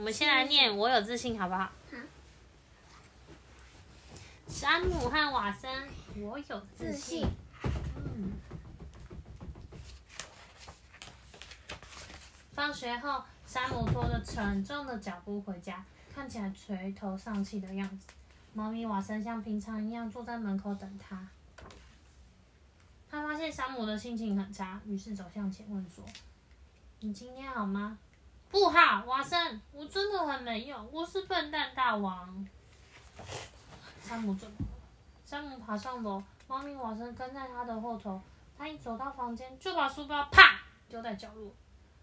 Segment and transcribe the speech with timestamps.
[0.00, 1.64] 们先来念“我有自信”好不好？
[1.64, 1.70] 好。
[4.48, 5.70] 山姆和瓦森，
[6.16, 7.28] 我有自信。
[7.96, 8.32] 嗯。
[12.52, 18.06] 放学后，山姆拖着沉重的脚步回家，看起来垂头丧气的样子。
[18.52, 21.28] 猫咪瓦森像平常一样坐在门口等他。
[23.10, 26.04] 他发现山姆的心情很差，于是走向前问说
[27.00, 27.98] ：“你今天好吗
[28.50, 32.46] ？”“不好，瓦森，我真的很没用，我是笨蛋大王。”
[34.02, 34.66] 山姆怎么了？
[35.24, 38.20] 山姆爬上楼，猫咪瓦森跟在他的后头。
[38.58, 41.54] 他一走到房间，就把书包啪丢在角落，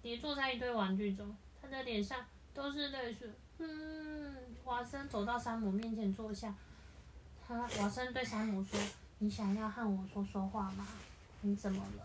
[0.00, 1.36] 跌坐在一堆玩具中。
[1.60, 2.24] 他的脸上
[2.54, 3.28] 都是泪水。
[3.58, 6.54] 嗯，瓦森走到山姆面前坐下。
[7.46, 8.78] 他瓦森对山姆说
[9.18, 10.86] ：“你想要和我说说话吗？
[11.40, 12.04] 你怎么了？”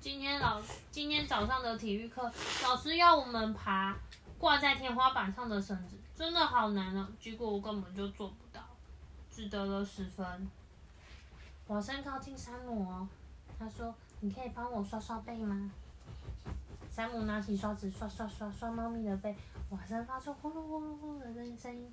[0.00, 0.58] 今天老
[0.90, 2.32] 今天早上的体育课，
[2.62, 3.94] 老师要我们爬
[4.38, 7.06] 挂在天花板上的绳子，真的好难哦。
[7.20, 8.62] 结果我根本就做不到，
[9.30, 10.48] 只得了十分。
[11.66, 13.06] 瓦森靠近山姆哦，
[13.58, 15.70] 他说：“你可以帮我刷刷背吗？”
[16.90, 19.36] 山姆拿起刷子刷刷刷刷猫咪的背，
[19.68, 21.92] 瓦森发出呼噜呼噜呼噜的声音。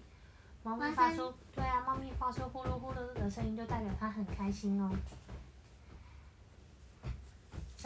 [0.63, 4.89] 猫咪发出对啊，猫咪发出呼噜呼噜的声音，就代表它很开心哦。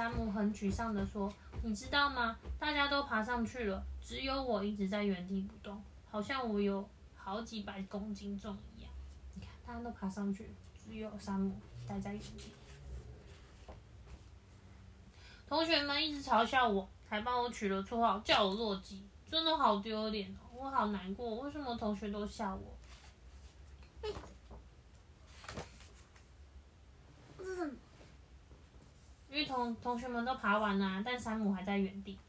[0.02, 2.36] 山姆很沮丧的说：“你知道吗？
[2.58, 8.92] 大家都爬上去了，只有我一直在原地不动，好像我有好几百公斤重一样。
[9.36, 10.50] 你看，大家都爬上去，
[10.84, 11.56] 只有山姆
[11.88, 12.52] 待在原地。
[15.48, 20.50] 同学们一直嘲笑我，还帮我取了绰号，叫我弱鸡，真的好丢脸哦！
[20.56, 22.76] 我好难过，为什么同学都笑我？
[27.38, 27.76] 这是什么？
[29.32, 32.20] 因为同同学们都爬完了、但山姆还在原地。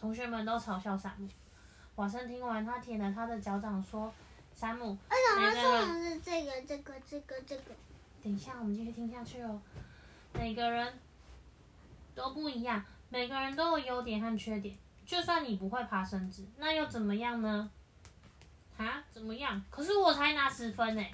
[0.00, 1.28] 同学们都嘲笑山姆。
[1.96, 4.10] 瓦森听完，他舔了他的脚掌，说
[4.56, 7.74] ：“山姆，为什么说的是这个、这个、这个、这个？
[8.22, 9.60] 等一下，我们继续听下去哦。
[10.32, 10.98] 每个人
[12.14, 14.74] 都不一样，每个人都有优点和缺点。
[15.04, 17.70] 就算你不会爬绳子，那又怎么样呢？
[18.78, 19.62] 啊，怎么样？
[19.68, 21.04] 可是我才拿十分呢。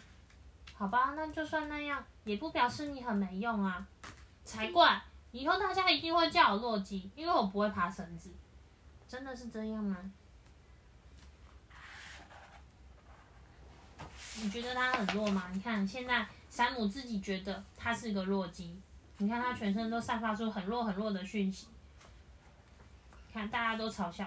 [0.75, 3.85] 好吧，那就算那样，也不表示你很没用啊。
[4.47, 5.03] 才怪！
[5.33, 8.31] 以后大家一定会叫我弱鸡，因为我不会爬绳子。
[9.07, 9.99] 真的是这样吗？
[14.41, 15.51] 你觉得他很弱吗？
[15.53, 18.81] 你看现在山姆自己觉得他是个弱鸡，
[19.19, 21.67] 你看他全身都散发出很弱很弱的讯息。
[23.33, 24.27] 看大家都嘲笑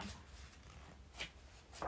[1.79, 1.87] 他，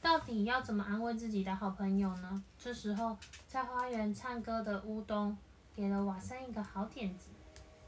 [0.00, 2.44] 到底要怎么安慰自己的好朋友呢？
[2.58, 3.16] 这时候，
[3.48, 5.36] 在花园唱歌的乌冬
[5.74, 7.28] 给了瓦森一个好点子。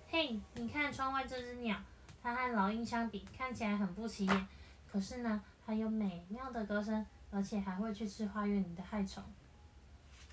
[0.09, 1.77] 嘿，你看窗外这只鸟，
[2.23, 4.49] 它和老鹰相比看起来很不起眼，
[4.91, 9.23] 可是呢，它有美妙的歌声，而且还会去吃花园里的害虫。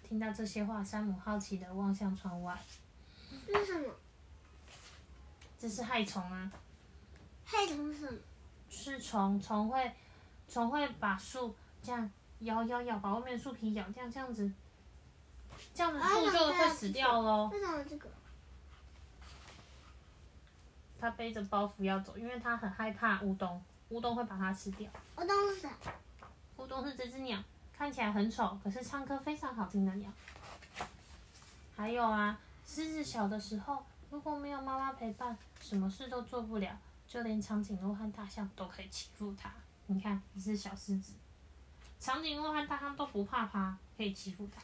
[0.02, 2.60] 听到这些话，山姆好奇的望向窗外，
[3.48, 3.94] 这是什么？
[5.60, 6.52] 这是害虫啊，
[7.46, 8.20] 害虫是什么？
[8.70, 9.92] 是虫，虫会
[10.48, 12.10] 虫会把树这样
[12.40, 14.52] 咬咬咬，把外面的树皮咬掉，这样子，
[15.74, 17.50] 这样子树就会死掉喽。
[17.52, 18.10] 为什么这个？
[21.00, 24.90] 他背着包袱要走，因为他很害怕乌冬，乌冬会把它吃掉。
[25.18, 25.70] 乌冬是谁？
[26.56, 27.44] 乌冬是这只鸟，
[27.78, 30.10] 看起来很丑，可是唱歌非常好听的鸟。
[31.76, 39.52] 还有啊，狮子小的时候，如果没有妈妈陪伴，什么事都做不了，就连长颈鹿和大象都可以欺负它。
[39.88, 41.12] 你看，你是小狮子，
[42.00, 44.62] 长颈鹿和大象都不怕它，可以欺负它。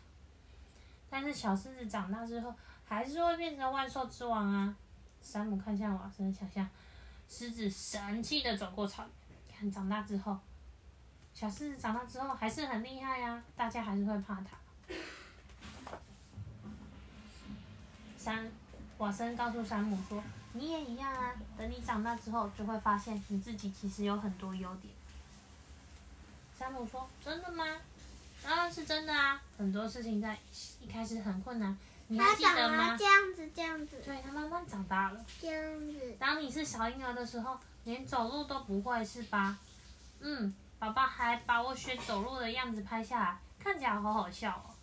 [1.09, 2.53] 但是小狮子长大之后，
[2.85, 4.75] 还是会变成万兽之王啊！
[5.21, 6.67] 山姆看向瓦森，想象
[7.27, 10.37] 狮子神气的走过草原，看长大之后，
[11.33, 14.57] 小狮子长大之后还是很厉害呀、大家还是会怕它。
[18.17, 18.51] 山
[18.97, 20.21] 瓦森告诉山姆说
[20.53, 24.93] ：“你也一样啊，等你长大之后，就会发现你自己其实有很多优点。”
[26.57, 27.63] 山姆说：“真的吗？
[28.43, 29.41] 当然是真的啊！
[29.57, 30.37] 很多事情在
[30.81, 31.77] 一开始很困难，
[32.07, 33.05] 你还记得吗啊，这？
[33.05, 35.25] 样子，这样子，对，他慢慢长大了。
[35.39, 36.15] 这样子。
[36.19, 39.57] 当你是小婴儿的时候，连走路都不会是吧？
[40.19, 44.73] 嗯，爸爸还把我学走路的样子拍下来，看起来好好笑哦。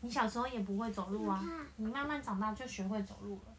[0.00, 1.44] 你小时候也不会走路啊，
[1.76, 3.49] 你慢慢长大就学会走路了。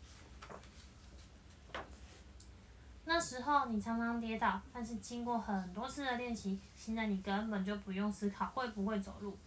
[3.06, 9.38] 那时候你常常跌倒，但是经过很多次的练习，现在你根本就不用思考会不会走路。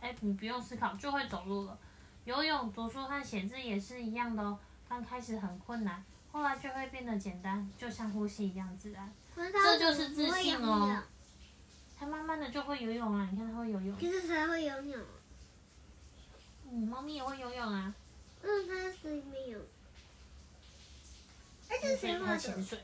[0.00, 1.78] 哎，你不用思考就会走路了。
[2.24, 4.58] 游泳、读书和写字也是一样的哦。
[4.88, 6.02] 刚开始很困难，
[6.32, 9.12] 后来就会变得简单，就像呼吸一样自然。
[9.34, 11.02] 这就是自信哦
[11.98, 13.96] 它慢慢的就会游泳了，你看它会游泳。
[13.96, 15.00] 可是它会游泳，
[16.70, 17.94] 嗯，猫咪也会游泳啊，
[18.42, 19.50] 嗯，它在水里面
[21.80, 22.38] 这是谁画的？
[22.38, 22.78] 潜水，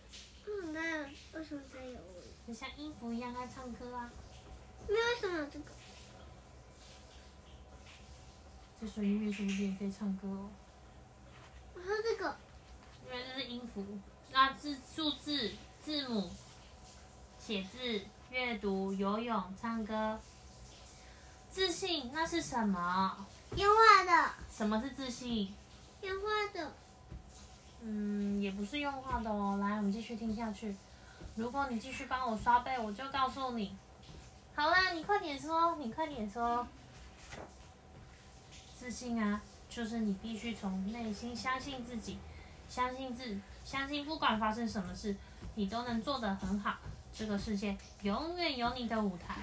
[0.46, 1.02] 嗯，那
[1.38, 1.98] 为什么它有？
[2.46, 4.10] 就像音符一样在唱歌啊。
[4.88, 5.66] 那为什么有这个？
[8.80, 10.48] 这水音乐是不是也可以唱歌哦？
[11.74, 12.36] 我说这个，
[13.04, 13.84] 因为这是音符，
[14.30, 15.52] 那字数字、
[15.84, 16.30] 字母、
[17.38, 18.00] 写字、
[18.30, 20.18] 阅读、游泳、唱歌。
[21.50, 23.26] 自信那是什么？
[23.56, 25.54] 烟画的，什么是自信？
[26.02, 26.72] 烟画的。
[27.82, 29.58] 嗯，也不是用画的哦。
[29.60, 30.74] 来，我们继续听下去。
[31.36, 33.76] 如果你继续帮我刷背，我就告诉你。
[34.54, 36.66] 好啦，你快点说，你快点说。
[38.76, 42.18] 自信啊，就是你必须从内心相信自己，
[42.68, 45.14] 相信自，相信不管发生什么事，
[45.54, 46.76] 你都能做得很好。
[47.12, 49.36] 这个世界永远有你的舞台。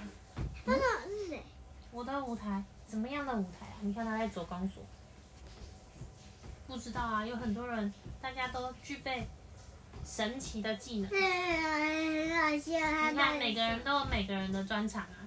[0.65, 1.43] 那个是谁？
[1.91, 3.75] 我的舞台，怎么样的舞台啊？
[3.81, 4.83] 你看他在走钢索。
[6.67, 9.27] 不知道啊，有很多人，大家都具备
[10.05, 11.11] 神奇的技能。
[11.11, 11.19] 你
[13.15, 15.17] 看，每个人都有每个人的专长啊。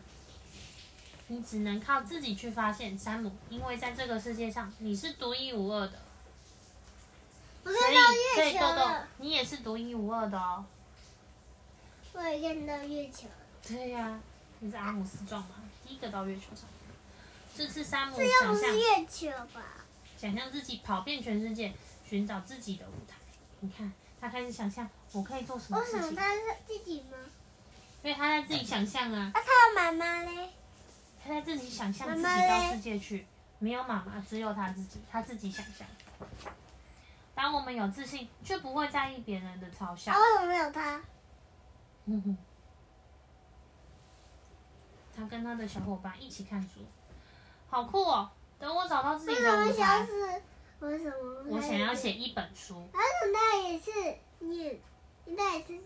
[1.29, 5.99] 你只能靠自己去发现山姆，因为在这个世界上你是独一无二的，
[7.65, 7.95] 我所以
[8.35, 8.89] 所以豆豆，
[9.19, 10.65] 你也是独一无二的哦。
[12.15, 13.35] 我也看到月球了。
[13.63, 14.19] 对呀、
[14.61, 15.57] 你是阿姆斯壮嘛，
[15.87, 16.65] 第一个到月球上。
[17.55, 19.85] 这次山姆这又想象不是月球吧？
[20.19, 21.73] 想象自己跑遍全世界，
[22.05, 23.15] 寻找自己的舞台。
[23.61, 27.17] 你看，他开始想象我可以做什么事情，他是自己吗？
[28.03, 30.51] 因为他在自己想象啊，那他的妈妈嘞？
[31.23, 33.27] 他在自己想象自己到世界去，
[33.61, 35.87] 没有妈妈，只有他自己，他自己想象。
[37.37, 40.19] 当我们有自信，却不会在意别人的嘲笑啊，。
[40.19, 41.01] 为什么没有他？
[45.17, 46.81] 他跟他的小伙伴一起看书，
[47.69, 48.31] 好酷哦！
[48.59, 50.43] 等我找到自己的舞台，消失？
[50.81, 51.45] 为什么？
[51.49, 52.13] 我想要写。
[52.13, 52.77] 一本书。
[52.93, 53.91] 为什么他也是
[54.41, 54.81] 你？
[55.37, 55.79] 他也是。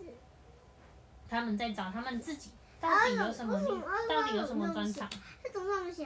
[1.29, 5.09] 他们在找他们自己到啊底有什么为什么啊到底有什么专长？
[5.43, 6.05] 他怎么那么小？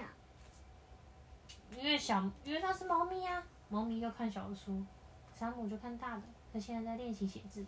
[1.76, 4.82] 因为小，因为它是猫咪啊，猫咪就看小的书，
[5.36, 6.22] 山姆就看大的。
[6.52, 7.66] 他现在在练习写字，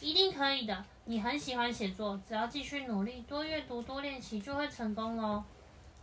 [0.00, 0.84] 一定可以的。
[1.04, 5.44] 你很喜欢写作，只要继续努力，多阅读，多练习，就会成功哦。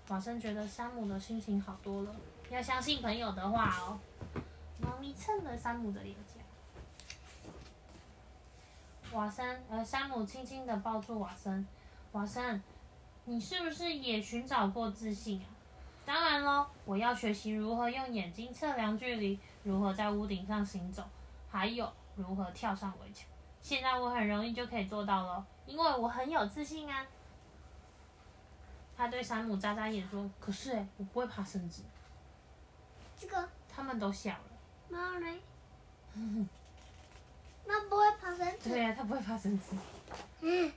[0.10, 2.16] 瓦森觉得山姆的心情好多了，
[2.50, 4.00] 要相信朋友的话哦。
[4.80, 6.40] 猫咪蹭了山姆的脸颊。
[9.18, 11.66] 瓦森，呃，山姆轻轻地抱住瓦森。
[12.12, 12.62] 瓦森，
[13.24, 15.48] 你是不是也寻找过自信啊？
[16.06, 21.04] 当然喽，我要学习如何用眼睛测量距离，如何在屋顶上行走，
[21.50, 23.26] 还有如何跳上围墙。
[23.60, 27.04] 现在我很容易就可以做到了，因为我很有自信啊。
[28.98, 31.84] 他对山姆眨眨眼说：“可是哎，我不会爬绳子。
[33.18, 34.40] 这个”他们都笑了。
[34.90, 35.40] 猫嘞？
[37.68, 38.70] 猫不会爬绳子。
[38.70, 39.76] 对啊，他不会爬绳子。
[40.42, 40.72] 嗯，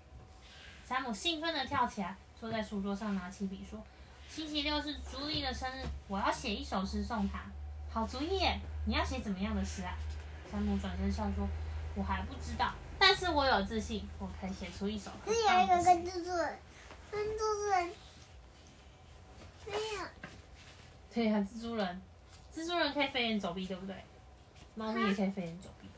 [0.87, 3.81] 山姆兴奋地跳起来，坐在书桌上，拿起笔说
[4.29, 7.41] ：“星期六是朱莉的生日，我要写一首诗送她。”
[7.93, 8.59] 好主意耶！
[8.87, 9.95] 你要写怎么样的诗啊？
[10.51, 11.47] 山姆转身笑说
[11.95, 15.67] ：“我还不知道，但是我有自信，我可以写出一首很这有一。
[15.69, 16.59] 个跟蜘蛛人，
[17.11, 17.91] 跟蜘蛛人
[19.69, 20.07] 没有。
[21.13, 22.01] 对呀、蜘蛛人，
[22.55, 23.95] 蜘蛛人可以飞檐走壁，对不对？
[24.75, 25.89] 猫咪也可以飞檐走壁。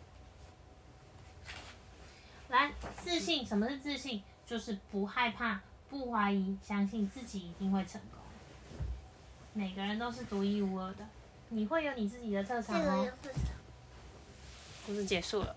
[2.48, 4.22] 来，自信，什么是自信？
[4.46, 8.20] 就是不害怕、不怀疑，相信自己一定会成功。
[9.52, 11.06] 每个人都是独一无二的，
[11.50, 13.08] 你会有你自己的特长哦。
[14.86, 15.56] 故事结束了。